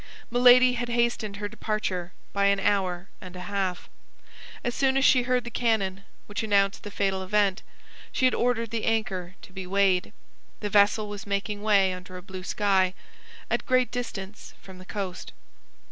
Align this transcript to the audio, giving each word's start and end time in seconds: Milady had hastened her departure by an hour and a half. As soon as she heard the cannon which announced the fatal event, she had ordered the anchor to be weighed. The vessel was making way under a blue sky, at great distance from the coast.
Milady 0.31 0.73
had 0.73 0.89
hastened 0.89 1.35
her 1.35 1.47
departure 1.47 2.11
by 2.33 2.45
an 2.45 2.59
hour 2.59 3.09
and 3.21 3.35
a 3.35 3.41
half. 3.41 3.87
As 4.63 4.73
soon 4.73 4.97
as 4.97 5.05
she 5.05 5.21
heard 5.21 5.43
the 5.43 5.51
cannon 5.51 6.05
which 6.25 6.41
announced 6.41 6.81
the 6.81 6.89
fatal 6.89 7.21
event, 7.21 7.61
she 8.11 8.25
had 8.25 8.33
ordered 8.33 8.71
the 8.71 8.85
anchor 8.85 9.35
to 9.43 9.53
be 9.53 9.67
weighed. 9.67 10.11
The 10.59 10.71
vessel 10.71 11.07
was 11.07 11.27
making 11.27 11.61
way 11.61 11.93
under 11.93 12.17
a 12.17 12.23
blue 12.23 12.41
sky, 12.41 12.95
at 13.47 13.67
great 13.67 13.91
distance 13.91 14.55
from 14.59 14.79
the 14.79 14.85
coast. 14.85 15.33